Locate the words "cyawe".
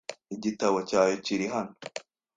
0.89-1.13